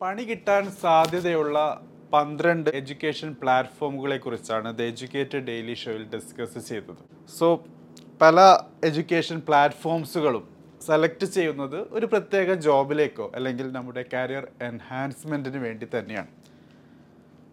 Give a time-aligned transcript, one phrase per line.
[0.00, 1.58] പണി കിട്ടാൻ സാധ്യതയുള്ള
[2.12, 7.00] പന്ത്രണ്ട് എഡ്യൂക്കേഷൻ പ്ലാറ്റ്ഫോമുകളെ കുറിച്ചാണ് ദ എഡ്യൂക്കേറ്റഡ് ഡെയിലി ഷോയിൽ ഡിസ്കസ് ചെയ്തത്.
[7.38, 7.46] സോ
[8.22, 8.40] പല
[8.84, 10.44] എഡ്യൂക്കേഷൻ പ്ലാറ്റ്ഫോംസുകളും
[10.86, 16.30] സെലക്ട് ചെയ്യുന്നത് ഒരു പ്രത്യേക ജോബിലേക്കോ അല്ലെങ്കിൽ നമ്മുടെ കരിയർ എൻഹാൻസ്മെന്റിന് വേണ്ടി തന്നെയാണ്.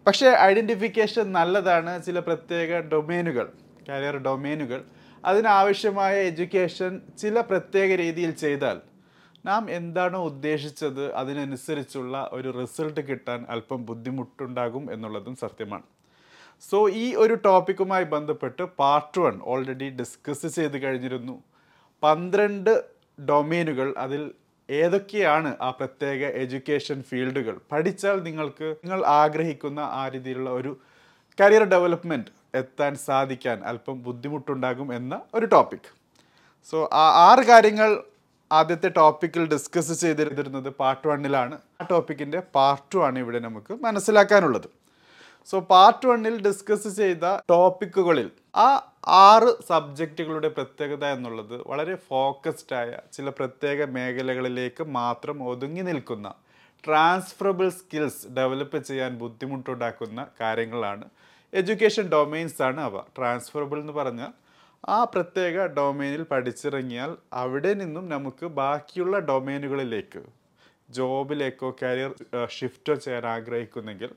[0.06, 3.46] പക്ഷേ ഐഡന്റിഫിക്കേഷൻ നല്ലതാണ് ചില പ്രത്യേക ഡൊമൈനുകൾ
[3.88, 4.84] കരിയർ ഡൊമൈനുകൾ.
[5.24, 6.92] അതിനാവശ്യമായ എഡ്യൂക്കേഷൻ
[7.22, 8.76] ചില പ്രത്യേക രീതിയിൽ ചെയ്താൽ
[9.44, 15.86] നാം എന്താണോ ഉദ്ദേശിച്ചത് അതിനനുസരിച്ചുള്ള ഒരു റിസൾട്ട് കിട്ടാൻ അല്പം ബുദ്ധിമുട്ടുണ്ടാകും എന്നുള്ളതും സത്യമാണ്.
[16.68, 21.36] സോ ഈ ഒരു ടോപ്പിക്കുമായി ബന്ധപ്പെട്ട് പാർട്ട് വൺ ഓൾറെഡി ഡിസ്കസ് ചെയ്ത് കഴിഞ്ഞിരുന്നു.
[22.02, 22.72] പന്ത്രണ്ട്
[23.18, 24.22] ഡൊമൈനുകൾ അതിൽ
[24.68, 27.56] ഏതൊക്കെയാണ് ആ പ്രത്യേക എഡ്യൂക്കേഷൻ ഫീൽഡുകൾ?
[27.72, 30.72] പഠിച്ചാൽ നിങ്ങൾക്ക് നിങ്ങൾ ആഗ്രഹിക്കുന്ന ആ രീതിയിലുള്ള ഒരു
[31.38, 35.88] കരിയർ ഡെവലപ്മെന്റ് എത്താൻ സാധിക്കാൻ അല്പം ബുദ്ധിമുട്ടുണ്ടാകും എന്ന ഒരു ടോപ്പിക്
[36.72, 37.90] സോ ആ ആറ് കാര്യങ്ങൾ
[38.58, 44.68] ആദ്യത്തെ ടോപ്പിക്കിൽ ഡിസ്കസ് ചെയ്തിരുന്നത് പാർട്ട് വണ്ണിലാണ് ആ ടോപ്പിക്കിന്റെ പാർട്ട് ടു ആണ് ഇവിടെ നമുക്ക് മനസ്സിലാക്കാനുള്ളത്.
[45.50, 48.68] സോ പാർട്ട് വണ്ണിൽ ഡിസ്കസ് ചെയ്ത ടോപ്പിക്കുകളിൽ ആ
[49.24, 56.28] ആറ് സബ്ജക്റ്റുകളുടെ പ്രത്യേകത എന്നുള്ളത് വളരെ ഫോക്കസ്ഡ് ആയ ചില പ്രത്യേക മേഖലകളിലേക്ക് മാത്രം ഒതുങ്ങി നിൽക്കുന്ന
[56.84, 61.06] ട്രാൻസ്ഫറബിൾ സ്കിൽസ് ഡെവലപ്പ് ചെയ്യാൻ ബുദ്ധിമുട്ടുണ്ടാക്കുന്ന കാര്യങ്ങളാണ്.
[61.52, 62.96] എഡ്യൂക്കേഷൻ ഡൊമൈൻസ് ആണ് അവ.
[63.18, 64.32] ട്രാൻസ്ഫറബിൾ എന്ന് പറഞ്ഞാൽ
[64.88, 67.10] ആ പ്രത്യേക ഡൊമൈനിൽ പഠിച്ചിറങ്ങിയാൽ
[67.42, 70.22] അവിടെ നിന്നും നമുക്ക് ബാക്കിയുള്ള ഡൊമൈനുകളിലേക്ക്
[70.88, 72.12] ജോബിലേക്കോ കരിയർ
[72.48, 74.10] ഷിഫ്റ്റോ ചെയ്യാൻ ആഗ്രഹിക്കുന്നെങ്കിൽ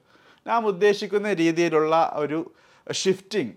[0.46, 2.40] നാം ഉദ്ദേശിക്കുന്ന രീതിയിലുള്ള ഒരു
[2.88, 3.56] ഷിഫ്റ്റിംഗ്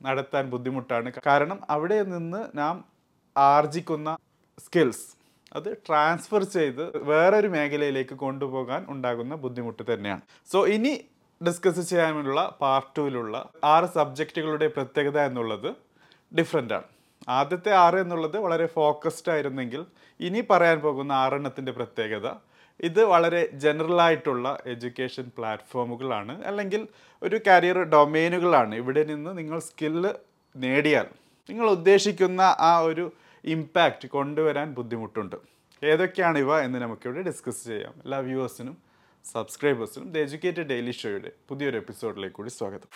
[0.00, 1.08] നടത്താൻ ബുദ്ധിമുട്ടാണ്.
[1.26, 2.76] കാരണം അവിടെ നിന്ന് നാം
[3.36, 4.10] ആർജിക്കുന്ന
[4.58, 5.06] സ്കിൽസ്
[5.52, 10.22] അത് ട്രാൻസ്ഫർ ചെയ്ത് വേറൊരു മേഖലയിലേക്ക് കൊണ്ടുപോകാൻ ഉണ്ടാകുന്ന ബുദ്ധിമുട്ട് തന്നെയാണ്.
[10.50, 10.92] സോ ഇനി
[11.40, 15.70] ഡിസ്കസ് ചെയ്യാനുള്ള പാർട്ട് ടുവിലുള്ള ആറ് സബ്ജക്റ്റുകളുടെ പ്രത്യേകത എന്നുള്ളത്
[16.32, 16.88] ഡിഫറെന്റ് ആണ്.
[17.28, 19.86] ആദ്യത്തെ ആറ് എന്നുള്ളത് വളരെ ഫോക്കസ്ഡ് ആയിരുന്നെങ്കിൽ
[20.20, 22.28] ഇനി പറയാൻ പോകുന്ന ആറെണ്ണത്തിന്റെ പ്രത്യേകത
[22.80, 26.82] ഇത് വളരെ ജനറൽ ആയിട്ടുള്ള എഡ്യൂക്കേഷൻ പ്ലാറ്റ്ഫോമുകളാണ് അല്ലെങ്കിൽ
[27.22, 30.12] ഒരു കരിയർ ഡൊമൈനുകളാണ് ഇവിടെ നിന്ന് നിങ്ങൾ സ്കില്ല്
[30.56, 31.08] നേടിയാൽ
[31.48, 33.12] നിങ്ങൾ ഉദ്ദേശിക്കുന്ന ആ ഒരു
[33.44, 35.36] ഇമ്പാക്റ്റ് കൊണ്ടുവരാൻ ബുദ്ധിമുട്ടുണ്ട്.
[35.82, 37.94] ഏതൊക്കെയാണ് ഇവ എന്ന് നമുക്കിവിടെ ഡിസ്കസ് ചെയ്യാം.
[38.04, 38.76] എല്ലാ വ്യൂവേഴ്സിനും
[39.24, 42.90] സബ്സ്ക്രൈബേഴ്സിനും ദ എഡ്യൂക്കേറ്റഡ് ഡെയിലി ഷോയുടെ പുതിയൊരു എപ്പിസോഡിലേക്ക് കൂടി സ്വാഗതം.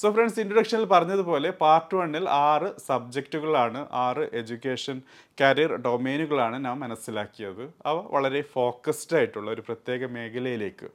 [0.00, 4.96] സോ ഫ്രണ്ട്സ് ഇൻട്രൊഡക്ഷനിൽ പറഞ്ഞതുപോലെ പാർട്ട് വണ്ണിൽ ആറ് സബ്ജക്റ്റുകളാണ് ആറ് എഡ്യൂക്കേഷൻ
[5.40, 7.62] കരിയർ ഡൊമൈനുകളാണ് നാം മനസ്സിലാക്കിയത്.
[7.90, 10.88] അവ വളരെ ഫോക്കസ്ഡ് ആയിട്ടുള്ള ഒരു പ്രത്യേക മേഖലയിലേക്ക്.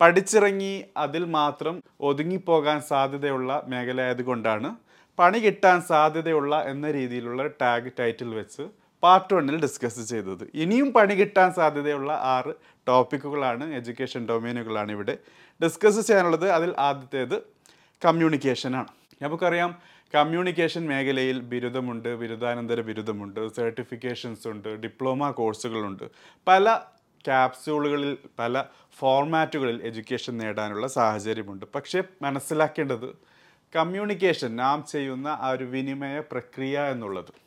[0.00, 0.74] പഠിച്ചിറങ്ങി
[1.04, 1.74] അതിൽ മാത്രം
[2.10, 4.70] ഒതുങ്ങിപ്പോകാൻ സാധ്യതയുള്ള മേഖല ആയതുകൊണ്ടാണ്
[5.18, 8.64] പണി കിട്ടാൻ സാധ്യതയുള്ള എന്ന രീതിയിലുള്ള ടാഗ് ടൈറ്റിൽ വെച്ച്
[9.02, 10.44] പാർട്ട് വണ്ണിൽ ഡിസ്കസ് ചെയ്തത്.
[10.62, 12.52] ഇനിയും പണി കിട്ടാൻ സാധ്യതയുള്ള ആറ്
[12.88, 15.14] ടോപ്പിക്കുകളാണ് എഡ്യൂക്കേഷൻ ഡൊമൈനുകളാണ് ഇവിടെ
[15.60, 16.48] ഡിസ്കസ് ചെയ്യാനുള്ളത്.
[16.56, 17.36] അതിൽ ആദ്യത്തേത്
[18.04, 18.88] കമ്മ്യൂണിക്കേഷനാണ്.
[19.22, 19.78] നമുക്കറിയാം
[20.14, 26.04] കമ്മ്യൂണിക്കേഷൻ മേഖലയിൽ ബിരുദമുണ്ട് ബിരുദാനന്തര ബിരുദമുണ്ട് സർട്ടിഫിക്കേഷൻസ് ഉണ്ട് ഡിപ്ലോമ കോഴ്സുകളുണ്ട്
[26.48, 26.80] പല
[27.26, 28.64] ക്യാപ്സ്യൂളുകളിൽ പല
[28.98, 31.66] ഫോർമാറ്റുകളിൽ എഡ്യൂക്കേഷൻ നേടാനുള്ള സാഹചര്യമുണ്ട്.
[31.74, 33.08] പക്ഷേ മനസ്സിലാക്കേണ്ടത്
[33.76, 37.45] കമ്മ്യൂണിക്കേഷൻ നാം ചെയ്യുന്ന ആ ഒരു വിനിമയ പ്രക്രിയ എന്നുള്ളത്.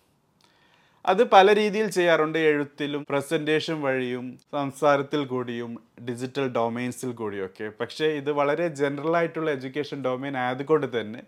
[1.06, 2.38] അത് പല രീതിയിൽ ചെയ്യാറുണ്ട്.
[2.38, 7.72] എഴുത്തിലും പ്രസന്റേഷൻ വഴിയും സംസാരത്തിൽ കൂടിയും ഡിജിറ്റൽ ഡൊമൈൻസിൽ കൂടിയൊക്കെ.
[7.82, 11.24] പക്ഷേ ഇത് വളരെ ജനറൽ ആയിട്ടുള്ള എഡ്യൂക്കേഷൻ ഡൊമൈൻ ആയതുകൊണ്ട് തന്നെ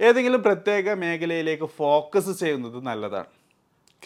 [0.00, 3.26] ഏതെങ്കിലും പ്രത്യേക മേഖലയിലേക്ക് ഫോക്കസ് ചെയ്യുന്നത് നല്ലതാണ്.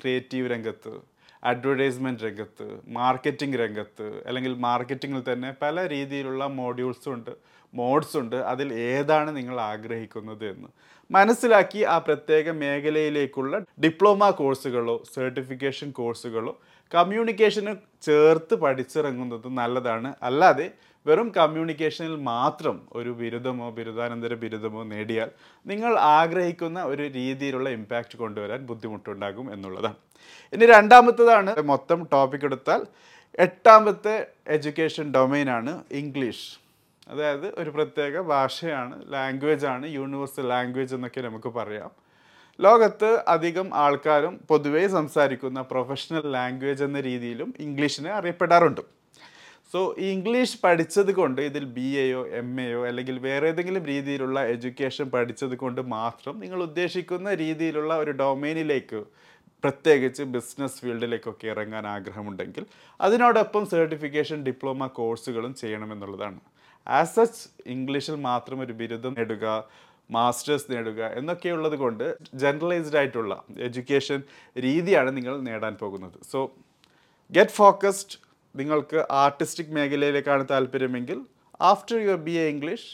[0.01, 1.11] ക്രിയേറ്റീവ് രംഗത്ത്
[1.45, 7.31] അഡ്വർടൈസ്മെന്റ് രംഗത്ത് മാർക്കറ്റിംഗ് രംഗത്ത് അല്ലെങ്കിൽ മാർക്കറ്റിങ്ങിൽ തന്നെ പല രീതിയിലുള്ള മോഡ്യൂൾസും ഉണ്ട്.
[7.75, 8.37] മോഡ്സ് ഉണ്ട്.
[8.37, 10.69] അതിൽ ഏതാണ് നിങ്ങൾ ആഗ്രഹിക്കുന്നത് എന്ന്.
[11.11, 16.59] മനസ്സിലാക്കി ആ പ്രത്യേക മേഖലയിലേക്കുള്ള ഡിപ്ലോമ കോഴ്സുകളോ സർട്ടിഫിക്കേഷൻ കോഴ്സുകളോ
[16.95, 20.15] കമ്മ്യൂണിക്കേഷന് ചേർത്ത് പഠിച്ചിറങ്ങുന്നത് നല്ലതാണ്.
[20.23, 20.71] അല്ലാതെ
[21.07, 25.31] വെറും കമ്മ്യൂണിക്കേഷനിൽ മാത്രം ഒരു ബിരുദമോ ബിരുദാനന്തര ബിരുദമോ നേടിയാൽ
[25.67, 29.95] നിങ്ങൾ ആഗ്രഹിക്കുന്ന ഒരു രീതിയിലുള്ള ഇമ്പാക്റ്റ് കൊണ്ടുവരാൻ ബുദ്ധിമുട്ടുണ്ടാകും എന്നുള്ളതാണ്.
[30.53, 32.87] ഇനി രണ്ടാമത്തതാണ് മൊത്തം ടോപ്പിക് എടുത്താൽ
[33.39, 36.61] എട്ടാമത്തെ എഡ്യൂക്കേഷൻ ഡൊമൈനാണ് ഇംഗ്ലീഷ്
[37.11, 41.91] അതായത് ഒരു പ്രത്യേക ഭാഷയാണ് ലാംഗ്വേജ് ആണ് യൂണിവേഴ്സൽ ലാംഗ്വേജ് എന്നൊക്കെ നമുക്ക് പറയാം.
[42.59, 48.83] ലോകത്ത് അധികം ആൾക്കാരും പൊതുവേ സംസാരിക്കുന്ന പ്രൊഫഷണൽ ലാംഗ്വേജ് എന്ന രീതിയിലും ഇംഗ്ലീഷിനെ അറിയപ്പെടാറുണ്ട്.
[49.73, 55.07] സോ ഈ ഇംഗ്ലീഷ് പഠിച്ചത് കൊണ്ട് ഇതിൽ ബി എയോ എം എയോ അല്ലെങ്കിൽ വേറെ ഏതെങ്കിലും രീതിയിലുള്ള എഡ്യൂക്കേഷൻ
[55.11, 59.01] പഠിച്ചത് കൊണ്ട് മാത്രം നിങ്ങൾ ഉദ്ദേശിക്കുന്ന രീതിയിലുള്ള ഒരു ഡൊമൈനിലേക്ക്
[59.65, 62.65] പ്രത്യേകിച്ച് ബിസിനസ് ഫീൽഡിലേക്കൊക്കെ ഇറങ്ങാൻ ആഗ്രഹമുണ്ടെങ്കിൽ
[63.01, 66.41] അതിനോടൊപ്പം സർട്ടിഫിക്കേഷൻ ഡിപ്ലോമ കോഴ്സുകളും ചെയ്യണമെന്നുള്ളതാണ്
[66.87, 69.47] ആസ് സച്ച് ഇംഗ്ലീഷിൽ മാത്രം ഒരു ബിരുദം നേടുക
[70.11, 74.23] മാസ്റ്റേഴ്സ് നേടുക എന്നൊക്കെയുള്ളത് കൊണ്ട് ജനറലൈസ്ഡ് ആയിട്ടുള്ള എഡ്യൂക്കേഷൻ
[74.57, 76.19] രീതിയാണ് നിങ്ങൾ നേടാൻ പോകുന്നത്.
[76.33, 76.41] സോ
[77.33, 78.17] ഗെറ്റ് ഫോക്കസ്ഡ്
[78.55, 81.21] നിങ്ങൾക്ക് ആർട്ടിസ്റ്റിക് മേഖലയിലേക്കാണ് താല്പര്യമെങ്കിൽ
[81.61, 82.89] after your B A English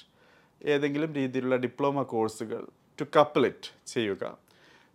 [0.61, 2.67] ഏതെങ്കിലും രീതിയിലുള്ള ഡിപ്ലോമ കോഴ്സുകൾ
[3.00, 4.25] ടു കപ്പിൾ ഇറ്റ് ചെയ്യുക.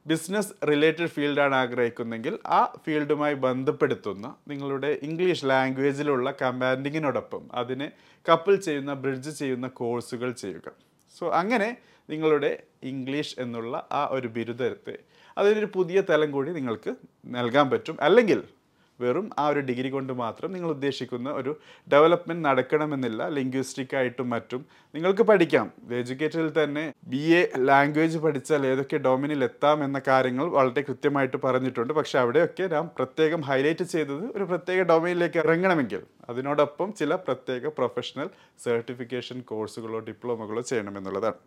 [0.07, 7.92] ബിസിനസ് റിലേറ്റഡ് ഫീൽഡാണ് ആഗ്രഹിക്കുന്നെങ്കിൽ ആ ഫീൽഡുമായി ബന്ധപ്പെടുത്തുന്ന നിങ്ങളുടെ ഇംഗ്ലീഷ് ലാംഗ്വേജിലുള്ള കമാൻഡിങ്ങിനോടൊപ്പം അതിനെ
[8.30, 10.71] കപ്പിൾ ചെയ്യുന്ന ബ്രിഡ്ജ് ചെയ്യുന്ന കോഴ്സുകൾ ചെയ്യുക.
[11.18, 11.77] സോ അങ്ങനെ
[12.09, 14.98] നിങ്ങളുടെ ഇംഗ്ലീഷ് എന്നുള്ള ആ ഒരു ബിരുദത്തെ
[15.38, 16.95] അതിനൊരു പുതിയ തലം കൂടി നിങ്ങൾക്ക്
[17.25, 17.97] നൽകാൻ പറ്റും.
[18.01, 18.44] അല്ലെങ്കിൽ
[19.03, 21.51] വെറും ആ ഒരു ഡിഗ്രി കൊണ്ട് മാത്രം നിങ്ങൾ ഉദ്ദേശിക്കുന്ന ഒരു
[21.94, 24.62] ഡെവലപ്മെന്റ് നടക്കണമെന്നില്ല ലിംഗ്വിസ്റ്റിക് ആയിട്ടും മറ്റും.
[24.95, 25.68] നിങ്ങൾക്ക് പഠിക്കാം.
[26.00, 31.94] എഡ്യൂക്കേറ്ററിൽ തന്നെ ബി എ ലാംഗ്വേജ് പഠിച്ചാൽ ഏതൊക്കെ ഡൊമിനിൽ എത്താം എന്ന കാര്യങ്ങൾ വളരെ കൃത്യമായിട്ട് പറഞ്ഞിട്ടുണ്ട്.
[32.00, 38.27] പക്ഷെ അവിടെയൊക്കെ ഞാൻ പ്രത്യേകം ഹൈലൈറ്റ് ചെയ്തത് ഒരു പ്രത്യേക ഡൊമൈനിലേക്ക് ഇറങ്ങണമെങ്കിൽ അതിനോടൊപ്പം ചില പ്രത്യേക പ്രൊഫഷണൽ
[38.65, 41.39] സർട്ടിഫിക്കേഷൻ കോഴ്സുകളോ ഡിപ്ലോമകളോ ചെയ്യണമെന്നുള്ളതാണ്.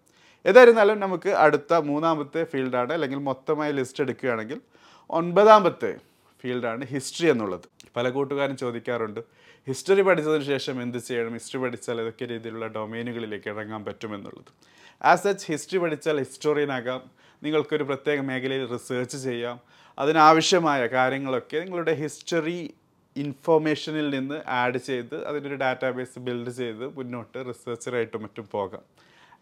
[0.47, 4.59] ഏതായിരുന്നാലും നമുക്ക് അടുത്ത മൂന്നാമത്തെ ഫീൽഡാണ് അല്ലെങ്കിൽ മൊത്തമായി ലിസ്റ്റ് എടുക്കുകയാണെങ്കിൽ
[5.11, 5.93] ഒൻപതാമത്തെ
[6.45, 7.67] ഫീൽഡാണ് ഹിസ്റ്ററി എന്നുള്ളത്.
[7.97, 9.21] പല കൂട്ടുകാരും ചോദിക്കാറുണ്ട്
[9.69, 11.35] ഹിസ്റ്ററി പഠിച്ചതിന് ശേഷം എന്ത് ചെയ്യണം?
[11.39, 14.51] ഹിസ്റ്ററി പഠിച്ചാൽ ഏതൊക്കെ രീതിയിലുള്ള ഡൊമൈനുകളിലേക്ക് ഇറങ്ങാൻ പറ്റുമെന്നുള്ളത്?
[15.03, 17.03] ആസ് സച്ച് ഹിസ്റ്ററി പഠിച്ചാൽ ഹിസ്റ്റോറിയൻ ഹിസ്റ്റോറിയനാകാം.
[17.43, 19.57] നിങ്ങൾക്കൊരു പ്രത്യേക മേഖലയിൽ റിസേർച്ച് ചെയ്യാം.
[19.99, 22.75] അതിനാവശ്യമായ കാര്യങ്ങളൊക്കെ നിങ്ങളുടെ ഹിസ്റ്ററി
[23.17, 28.85] ഇൻഫോർമേഷനിൽ നിന്ന് ആഡ് ചെയ്ത് അതിനൊരു ഡാറ്റാബേസ് ബിൽഡ് ചെയ്ത് മുന്നോട്ട് റിസർച്ചറായിട്ടും മറ്റും പോകാം.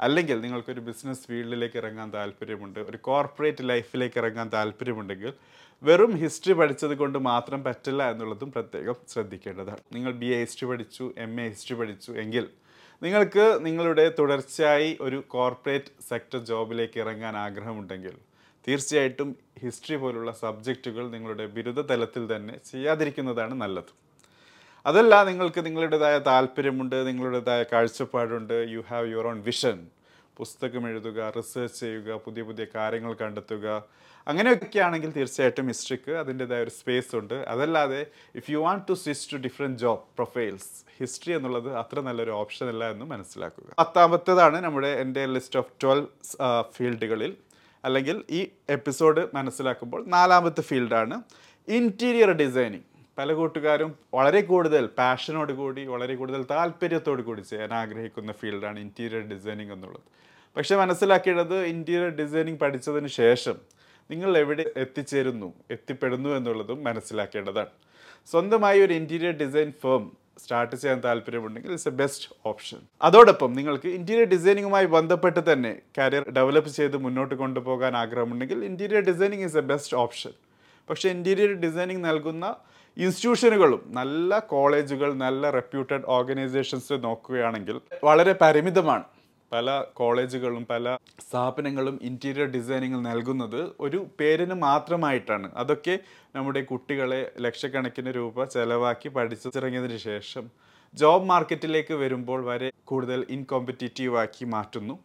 [0.06, 5.32] അല്ലെങ്കിൽ നിങ്ങൾക്കൊരു ബിസിനസ് ഫീൽഡിലേക്ക് ഇറങ്ങാൻ താല്പര്യമുണ്ട് ഒരു കോർപ്പറേറ്റ് ലൈഫിലേക്ക് ഇറങ്ങാൻ താല്പര്യമുണ്ടെങ്കിൽ
[5.82, 9.80] വെറും ഹിസ്റ്ററി പഠിച്ചത് കൊണ്ട് മാത്രം പറ്റില്ല എന്നുള്ളതും പ്രത്യേകം ശ്രദ്ധിക്കേണ്ടതാണ്.
[9.96, 12.44] നിങ്ങൾ ബി എ ഹിസ്റ്ററി പഠിച്ചു എം എ ഹിസ്റ്ററി പഠിച്ചു എങ്കിൽ
[13.02, 18.14] നിങ്ങൾക്ക് നിങ്ങളുടെ തുടർച്ചയായി ഒരു കോർപ്പറേറ്റ് സെക്ടർ ജോബിലേക്ക് ഇറങ്ങാൻ ആഗ്രഹമുണ്ടെങ്കിൽ
[18.66, 19.30] തീർച്ചയായിട്ടും
[19.62, 23.92] ഹിസ്റ്ററി പോലുള്ള സബ്ജക്റ്റുകൾ നിങ്ങളുടെ ബിരുദ തലത്തിൽ തന്നെ ചെയ്യാതിരിക്കുന്നതാണ് നല്ലത്.
[24.86, 28.66] അതല്ല നിങ്ങൾക്ക് നിങ്ങളുടേതായ താല്പര്യമുണ്ട് നിങ്ങളുടേതായ കാഴ്ചപ്പാടുണ്ട്.
[28.68, 29.86] You have your own vision
[30.36, 33.84] പുസ്തകം എഴുതുക റിസർച്ച് ചെയ്യുക പുതിയ പുതിയ കാര്യങ്ങൾ കണ്ടെത്തുക.
[34.28, 37.34] അങ്ങനെയൊക്കെ ആണെങ്കിൽ തീർച്ചയായിട്ടും ഹിസ്റ്ററിക്ക് അതിന്റെതായ ഒരു സ്പേസ് ഉണ്ട്.
[37.34, 40.70] അതല്ലാതെ if you want to switch to different job profiles
[41.00, 43.64] history എന്നുള്ളത് അത്ര നല്ലൊരു ഓപ്ഷൻ അല്ല എന്ന് മനസ്സിലാക്കുക.
[43.78, 46.06] പത്താമത്തേതാണ് നമ്മുടെ എന്റെ ലിസ്റ്റ് ഓഫ് ട്വൽവ്
[46.70, 47.36] ഫീൽഡുകളിൽ.
[47.84, 51.22] അല്ലെങ്കിൽ ഈ എപ്പിസോഡ് മനസ്സിലാക്കുമ്പോൾ നാലാമത്തെ ഫീൽഡാണ്
[51.68, 52.88] ഇന്റീരിയർ ഡിസൈനിങ്
[53.22, 59.72] പല കൂട്ടുകാരും വളരെ കൂടുതൽ പാഷനോട് കൂടി വളരെ കൂടുതൽ താല്പര്യത്തോടു കൂടി ചെയ്യാൻ ആഗ്രഹിക്കുന്ന ഫീൽഡാണ് ഇന്റീരിയർ ഡിസൈനിങ്
[59.72, 60.06] എന്നുള്ളത്.
[60.56, 63.56] പക്ഷേ മനസ്സിലാക്കേണ്ടത് ഇന്റീരിയർ ഡിസൈനിങ് പഠിച്ചതിന് ശേഷം
[64.10, 67.72] നിങ്ങൾ എവിടെ എത്തിച്ചേരുന്നു എത്തിപ്പെടുന്നു എന്നുള്ളതും മനസ്സിലാക്കേണ്ടതാണ്.
[68.32, 70.02] സ്വന്തമായി ഒരു ഇന്റീരിയർ ഡിസൈൻ ഫേം
[70.38, 76.72] സ്റ്റാർട്ട് ചെയ്യാൻ താല്പര്യമുണ്ടെങ്കിൽ ഇറ്റ്സ് എ ബെസ്റ്റ് ഓപ്ഷൻ അതോടൊപ്പം നിങ്ങൾക്ക് ഇന്റീരിയർ ഡിസൈനിങ്ങുമായി ബന്ധപ്പെട്ട് തന്നെ കരിയർ ഡെവലപ്പ്
[76.78, 80.34] ചെയ്ത് മുന്നോട്ട് കൊണ്ടുപോകാൻ ആഗ്രഹമുണ്ടെങ്കിൽ interior designing is a best option
[80.88, 82.46] പക്ഷേ ഇന്റീരിയർ ഡിസൈനിങ് നൽകുന്ന
[82.96, 89.04] ഇൻസ്റ്റിറ്റ്യൂഷനുകളും നല്ല കോളേജുകൾ നല്ല റെപ്യൂട്ടഡ് ഓർഗനൈസേഷൻസ് നോക്കുകയാണെങ്കിൽ വളരെ പരിമിതമാണ്.
[89.52, 95.48] പല കോളേജുകളും പല സ്ഥാപനങ്ങളും ഇന്റീരിയർ ഡിസൈനിങ് നൽകുന്നത് ഒരു പേരിന് മാത്രമായിട്ടാണ്.
[95.56, 95.94] അതൊക്കെ
[96.36, 100.44] നമ്മുടെ കുട്ടികളെ ലക്ഷക്കണക്കിന് രൂപ ചെലവാക്കി പഠിച്ചിറങ്ങിയതിന് ശേഷം
[100.94, 104.96] ജോബ് മാർക്കറ്റിലേക്ക് വരുമ്പോൾ വരെ കൂടുതൽ ഇൻകോമ്പറ്റീറ്റീവ് ആക്കി മാറ്റുന്നു.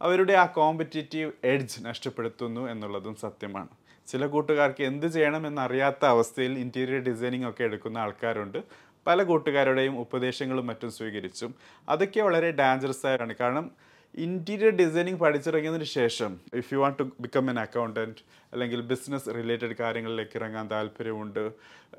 [0.00, 3.72] അവരുടെ ആ കോമ്പറ്റീറ്റീവ് എഡ്ജ് നഷ്ടപ്പെടുത്തുന്നു എന്നുള്ളതും സത്യമാണ്.
[4.08, 8.58] ചില കൂട്ടുകാർക്ക് എന്ത് ചെയ്യണമെന്നറിയാത്ത അവസ്ഥയിൽ ഇന്റീരിയർ ഡിസൈനിങ് ഒക്കെ എടുക്കുന്ന ആൾക്കാരുണ്ട്.
[9.06, 11.50] പല കൂട്ടുകാരുടെയും ഉപദേശങ്ങളും മറ്റും സ്വീകരിച്ചും.
[11.88, 13.66] അതൊക്കെ വളരെ ഡാഞ്ചറസ് ആയിട്ടാണ് കാരണം
[14.16, 18.20] ഇന്റീരിയർ ഡിസൈനിങ് പഠിച്ചിറങ്ങിയതിന് ശേഷം if you want to become an accountant
[18.52, 21.42] അല്ലെങ്കിൽ ബിസിനസ് റിലേറ്റഡ് കാര്യങ്ങളിലേക്ക് ഇറങ്ങാൻ താല്പര്യമുണ്ട്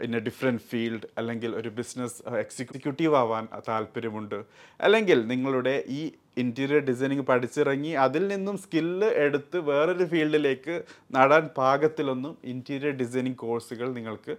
[0.01, 4.37] ഇൻ എ ഡിഫറെന്റ് ഫീൽഡ് അല്ലെങ്കിൽ ഒരു ബിസിനസ് എക്സിക്യൂട്ടീവ് ആവാൻ താല്പര്യമുണ്ട്
[4.79, 6.01] അല്ലെങ്കിൽ നിങ്ങളുടെ ഈ
[6.37, 10.75] ഇന്റീരിയർ ഡിസൈനിങ് പഠിച്ചിറങ്ങി അതിൽ നിന്നും സ്കില്ല് എടുത്ത് വേറൊരു ഫീൽഡിലേക്ക്
[11.11, 14.35] നടാൻ പാകത്തിലൊന്നും ഇന്റീരിയർ ഡിസൈനിങ് കോഴ്സുകൾ നിങ്ങൾക്ക്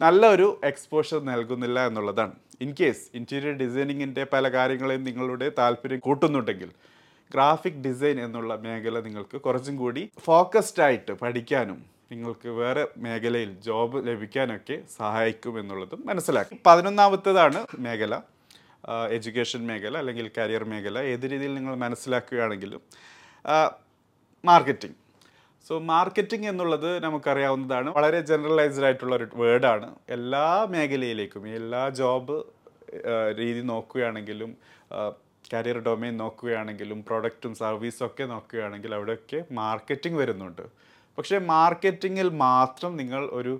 [0.00, 2.32] നല്ലൊരു എക്സ്പോഷർ നൽകുന്നില്ല എന്നുള്ളതാണ്.
[2.60, 6.70] ഇൻ കേസ് ഇന്റീരിയർ ഡിസൈനിങ്ങിന്റെ പല കാര്യങ്ങളെയും നിങ്ങളുടെ താല്പര്യം കൂട്ടുന്നുണ്ടെങ്കിൽ
[7.34, 11.78] ഗ്രാഫിക് ഡിസൈൻ എന്നുള്ള മേഖല നിങ്ങൾക്ക് കുറച്ചും കൂടി ഫോക്കസ്ഡ് ആയിട്ട് പഠിക്കാനും
[12.12, 16.58] നിങ്ങൾക്ക് വേറെ മേഖലയിൽ ജോബ് ലഭിക്കാനൊക്കെ സഹായിക്കും എന്നുള്ളതും മനസ്സിലാക്കും.
[16.66, 18.14] പതിനൊന്നാമത്തേതാണ് മേഖല
[19.16, 20.98] എഡ്യൂക്കേഷൻ മേഖല അല്ലെങ്കിൽ കരിയർ മേഖല.
[21.12, 22.82] ഏത് രീതിയിൽ നിങ്ങൾ മനസ്സിലാക്കുകയാണെങ്കിലും
[24.44, 24.98] മാർക്കറ്റിംഗ്
[25.68, 27.88] സോ മാർക്കറ്റിംഗ് എന്നുള്ളത് നമുക്കറിയാവുന്നതാണ്.
[27.98, 32.36] വളരെ ജനറലൈസ്ഡ് ആയിട്ടുള്ള ഒരു വേർഡാണ് എല്ലാ മേഖലയിലേക്കും എല്ലാ ജോബ്
[33.40, 34.50] രീതി നോക്കുകയാണെങ്കിലും
[35.52, 40.64] കരിയർ ഡൊമൈൻ നോക്കുകയാണെങ്കിലും പ്രൊഡക്റ്റും സർവീസും ഒക്കെ നോക്കുകയാണെങ്കിൽ അവിടെയൊക്കെ മാർക്കറ്റിംഗ് വരുന്നുണ്ട്.
[41.18, 43.54] പക്ഷേ മാർക്കറ്റിങ്ങിൽ മാത്രം നിങ്ങൾ ഒരു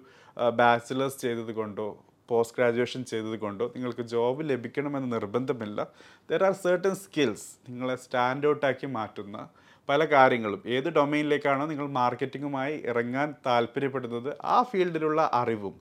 [0.60, 1.88] ബാച്ചിലേഴ്സ് ചെയ്തത് കൊണ്ടോ
[2.30, 5.80] പോസ്റ്റ് ഗ്രാജുവേഷൻ ചെയ്തത് കൊണ്ടോ നിങ്ങൾക്ക് ജോബ് ലഭിക്കണമെന്ന് നിർബന്ധമില്ല.
[6.30, 9.36] ദർ ആർ സർട്ടൻ സ്കിൽസ് നിങ്ങളെ സ്റ്റാൻഡ് ഔട്ടാക്കി മാറ്റുന്ന
[9.88, 10.60] പല കാര്യങ്ങളും.
[10.74, 15.74] ഏത് ഡൊമൈനിലേക്കാണോ നിങ്ങൾ മാർക്കറ്റിങ്ങുമായി ഇറങ്ങാൻ താല്പര്യപ്പെടുന്നത് ആ ഫീൽഡിലുള്ള അറിവും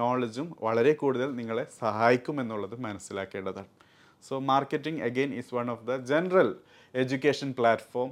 [0.00, 3.70] നോളജും വളരെ കൂടുതൽ നിങ്ങളെ സഹായിക്കുമെന്നുള്ളത് മനസ്സിലാക്കേണ്ടതാണ്.
[4.24, 6.48] So marketing again is one of the general
[6.94, 8.10] education platform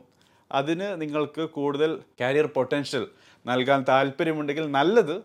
[0.50, 3.04] അതിന് നിങ്ങൾക്ക് കൂടുതൽ കരിയർ പൊട്ടൻഷ്യൽ
[3.46, 5.16] നൽകാൻ താല്പര്യമുണ്ടെങ്കിൽ നല്ലത്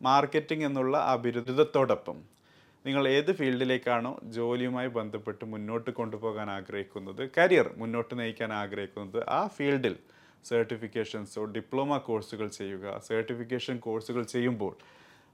[0.00, 2.16] മാർക്കറ്റിംഗ് എന്നുള്ള ആ ബിരുദത്തോടൊപ്പം
[2.84, 9.96] നിങ്ങൾ ഏത് ഫീൽഡിലേക്കാണോ ജോലിയുമായി ബന്ധപ്പെട്ട് മുന്നോട്ട് കൊണ്ടുപോകാൻ ആഗ്രഹിക്കുന്നത് കരിയർ മുന്നോട്ട് നയിക്കാൻ ആഗ്രഹിക്കുന്നത് ആ ഫീൽഡിൽ
[10.44, 14.72] സർട്ടിഫിക്കേഷൻസോ ഡിപ്ലോമ കോഴ്സുകൾ ചെയ്യുക സർട്ടിഫിക്കേഷൻ കോഴ്സുകൾ ചെയ്യുമ്പോൾ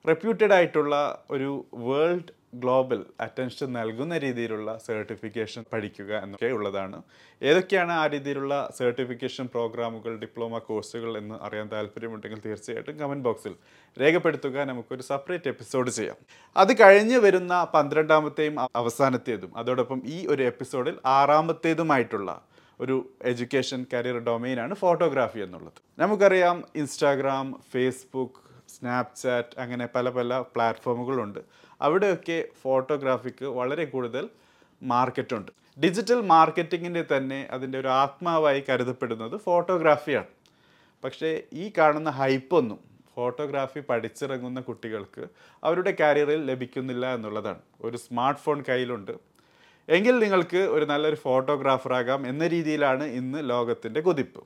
[0.05, 0.95] റെപ്യൂട്ടഡ് ആയിട്ടുള്ള
[1.31, 7.03] ഒരു വേൾഡ് ഗ്ലോബൽ അറ്റൻഷൻ നൽകുന്ന രീതിയിലുള്ള സർട്ടിഫിക്കേഷൻ പഠിക്കുക എന്നൊക്കെ ഉള്ളതാണ്.
[7.43, 13.55] ഏതൊക്കെയാണ് ആ രീതിയിലുള്ള സർട്ടിഫിക്കേഷൻ പ്രോഗ്രാമുകൾ ഡിപ്ലോമ കോഴ്സുകൾ എന്ന് അറിയാൻ താല്പര്യമുണ്ടെങ്കിൽ തീർച്ചയായിട്ടും കമന്റ് ബോക്സിൽ
[14.01, 14.65] രേഖപ്പെടുത്തുക.
[14.65, 16.17] നമുക്കൊരു സെപ്പറേറ്റ് എപ്പിസോഡ് ചെയ്യാം.
[16.57, 22.43] അത് കഴിഞ്ഞ് വരുന്ന പന്ത്രണ്ടാമത്തെയും അവസാനത്തേതും അതോടൊപ്പം ഈ ഒരു എപ്പിസോഡിൽ ആറാമത്തേതുമായിട്ടുള്ള
[22.81, 25.81] ഒരു എഡ്യൂക്കേഷൻ കരിയർ ഡൊമെയിനാണ് ഫോട്ടോഗ്രാഫി എന്നുള്ളത്.
[25.99, 31.39] നമുക്കറിയാം ഇൻസ്റ്റാഗ്രാം ഫേസ്ബുക്ക് സ്നാപ്ചാറ്റ് അങ്ങനെ പല പല പ്ലാറ്റ്ഫോമുകളുണ്ട്
[31.83, 34.25] അവിടെയൊക്കെ ഫോട്ടോഗ്രാഫിക്ക് വളരെ കൂടുതൽ
[34.83, 35.51] മാർക്കറ്റുണ്ട്
[35.83, 40.31] ഡിജിറ്റൽ മാർക്കറ്റിങ്ങിന്റെ തന്നെ അതിന്റെ ഒരു ആത്മാവായി കരുതപ്പെടുന്നത് ഫോട്ടോഗ്രാഫിയാണ്
[41.05, 42.81] പക്ഷേ ഈ കാണുന്ന ഹൈപ്പൊന്നും
[43.17, 45.25] ഫോട്ടോഗ്രാഫി പഠിച്ചിറങ്ങുന്ന കുട്ടികൾക്ക്
[45.65, 47.61] അവരുടെ കരിയറിൽ ലഭിക്കുന്നില്ല എന്നുള്ളതാണ്.
[47.81, 49.13] ഒരു സ്മാർട്ട് ഫോൺ കയ്യിലുണ്ട്.
[49.89, 54.43] എങ്കിൽ നിങ്ങൾക്ക് ഒരു നല്ലൊരു ഫോട്ടോഗ്രാഫർ ആകാം എന്ന രീതിയിലാണ് ഇന്ന് ലോകത്തിന്റെ കുതിപ്പ്.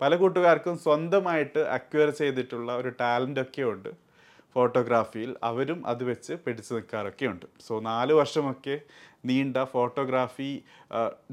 [0.00, 3.90] പല കൂട്ടുകാർക്കും സ്വന്തമായിട്ട് അക്വയർ ചെയ്തിട്ടുള്ള ഒരു ടാലന്റ് ഒക്കെ ഉണ്ട്.
[4.54, 8.80] ഫോട്ടോഗ്രാഫിയിൽ അവരും അത് വെച്ച് പിടിച്ചു നിൽക്കാറൊക്കെ ഉണ്ട് സോ നാല് വർഷമൊക്കെ
[9.24, 10.62] നീണ്ട ഫോട്ടോഗ്രാഫി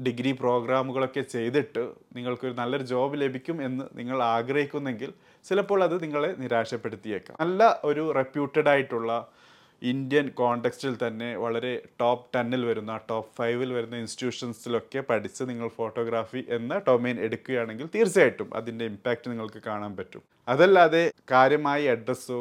[0.02, 1.82] ഡിഗ്രി പ്രോഗ്രാമുകളൊക്കെ ചെയ്തിട്ട്
[2.16, 5.12] നിങ്ങൾക്കൊരു നല്ലൊരു ജോബ് ലഭിക്കും എന്ന് നിങ്ങൾ ആഗ്രഹിക്കുന്നെങ്കിൽ
[5.44, 7.36] ചിലപ്പോൾ അത് നിങ്ങളെ നിരാശപ്പെടുത്തിയേക്കാം.
[7.40, 9.28] നല്ല ഒരു റെപ്യൂട്ടഡ് ആയിട്ടുള്ള
[9.82, 16.80] ഇന്ത്യൻ കോണ്ടെക്സ്റ്റിൽ തന്നെ വളരെ ടോപ്പ് ടെന്നിൽ വരുന്ന ടോപ്പ് ഫൈവിൽ വരുന്ന ഇൻസ്റ്റിറ്റ്യൂഷൻസിലൊക്കെ പഠിച്ച് നിങ്ങൾ ഫോട്ടോഗ്രാഫി എന്ന
[16.88, 20.22] ഡൊമൈൻ എടുക്കുകയാണെങ്കിൽ തീർച്ചയായിട്ടും അതിന്റെ ഇമ്പാക്റ്റ് നിങ്ങൾക്ക് കാണാൻ പറ്റും.
[20.48, 22.40] അതല്ലാതെ കാര്യമായ അഡ്രസ്സോ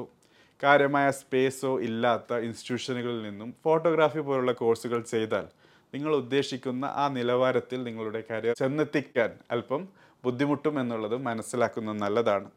[0.64, 5.46] കാര്യമായ സ്പേസോ ഇല്ലാത്ത ഇൻസ്റ്റിറ്റ്യൂഷനുകളിൽ നിന്നും ഫോട്ടോഗ്രാഫി പോലുള്ള കോഴ്സുകൾ ചെയ്താൽ
[5.94, 9.84] നിങ്ങൾ ഉദ്ദേശിക്കുന്ന ആ നിലവാരത്തിൽ നിങ്ങളുടെ കരിയർ ചെന്നെത്തിക്കാൻ അല്പം
[10.24, 12.48] ബുദ്ധിമുട്ടും എന്നുള്ളത് മനസ്സിലാക്കുന്നത് നല്ലതാണ്.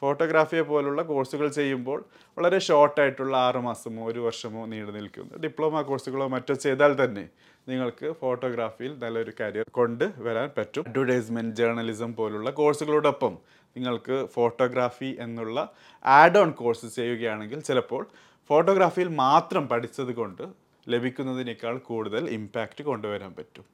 [0.00, 2.04] ഫോട്ടോഗ്രാഫിയെ പോലുള്ള കോഴ്സുകൾ ചെയ്യുമ്പോൾ
[2.38, 7.28] വളരെ ഷോർട്ടായിട്ടുള്ള ആറ് മാസമോ ഒരു വർഷമോ നീണ്ടു നിൽക്കുന്നു ഡിപ്ലോമ കോഴ്സുകളോ മറ്റോ ചെയ്താൽ തന്നെ
[7.68, 10.84] നിങ്ങൾക്ക് ഫോട്ടോഗ്രാഫിയിൽ നല്ലൊരു കരിയർ കൊണ്ട് വരാൻ പറ്റും.
[10.88, 13.38] അഡ്വർടൈസ്മെന്റ് ജേർണലിസം പോലുള്ള കോഴ്സുകളോടൊപ്പം
[13.76, 15.72] നിങ്ങൾക്ക് ഫോട്ടോഗ്രാഫി എന്നുള്ള
[16.04, 18.06] ആഡ് ഓൺ കോഴ്സ് ചെയ്യുകയാണെങ്കിൽ ചിലപ്പോൾ
[18.50, 20.42] ഫോട്ടോഗ്രാഫിയിൽ മാത്രം പഠിച്ചത് കൊണ്ട്
[20.88, 23.64] ലഭിക്കുന്നതിനേക്കാൾ കൂടുതൽ ഇമ്പാക്റ്റ് കൊണ്ടുവരാൻ പറ്റും.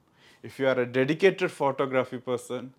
[0.43, 2.69] If you are a dedicated photography person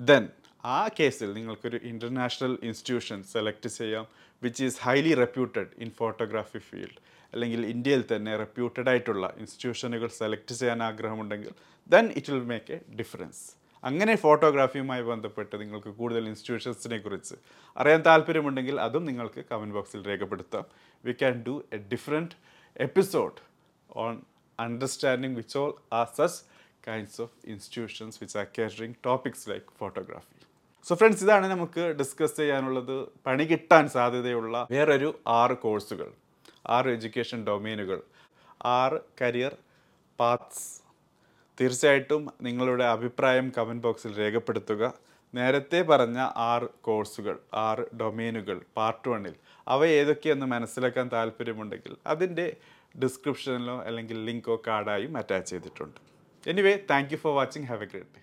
[0.00, 0.28] then
[0.64, 4.06] ആ കേസിൽ നിങ്ങൾക്കൊരു ഇന്റർനാഷണൽ ഇൻസ്റ്റിറ്റ്യൂഷൻ സെലക്ട് ചെയ്യാം
[4.42, 7.00] which is highly reputed in photography field
[7.32, 11.50] അല്ലെങ്കിൽ ഇന്ത്യയിൽ തന്നെ റെപ്യൂട്ടഡ് ആയിട്ടുള്ള ഇൻസ്റ്റിറ്റ്യൂഷനുകൾ സെലക്ട് ചെയ്യാൻ ആഗ്രഹമുണ്ടെങ്കിൽ
[11.88, 13.52] then it will make a difference
[13.84, 17.34] അങ്ങനെ ഫോട്ടോഗ്രാഫിയുമായി ബന്ധപ്പെട്ട് നിങ്ങൾക്ക് കൂടുതൽ ഇൻസ്റ്റിറ്റ്യൂഷൻസിനെ കുറിച്ച്
[17.76, 20.64] അറിയാൻ താല്പര്യമുണ്ടെങ്കിൽ അതും നിങ്ങൾക്ക് കമന്റ് ബോക്സിൽ രേഖപ്പെടുത്താം.
[21.04, 22.30] We can do a different
[22.76, 23.34] episode
[23.90, 24.22] on
[24.60, 26.50] understanding which all are such
[26.86, 30.39] kinds of institutions which are catering topics like photography
[30.86, 32.96] so friends ഇതാണ് നമുക്ക് ഡിസ്കസ് ചെയ്യാനുള്ളത്.
[33.26, 35.10] പണി കിട്ടാൻ സാധ്യതയുള്ള വേറൊരു
[35.40, 36.08] ആറ് കോഴ്സുകൾ
[36.76, 37.98] ആറ് എഡ്യൂക്കേഷൻ ഡൊമൈനുകൾ
[38.78, 39.54] ആറ് കരിയർ
[40.18, 40.64] പാത്സ്
[41.58, 44.82] തീർച്ചയായിട്ടും നിങ്ങളുടെ അഭിപ്രായം കമന്റ് ബോക്സിൽ രേഖപ്പെടുത്തുക.
[45.34, 46.18] നേരത്തെ പറഞ്ഞ
[46.50, 49.34] ആറ് കോഴ്സുകൾ ആറ് ഡൊമൈനുകൾ പാർട്ട് വണ്ണിൽ
[49.66, 52.46] അവ ഏതൊക്കെയെന്ന് മനസ്സിലാക്കാൻ താല്പര്യമുണ്ടെങ്കിൽ അതിന്റെ
[53.02, 56.00] ഡിസ്ക്രിപ്ഷനിലോ അല്ലെങ്കിൽ ലിങ്കോ കാർഡായും അറ്റാച്ച് ചെയ്തിട്ടുണ്ട്.
[56.46, 58.22] Anyway thank you for watching have a great day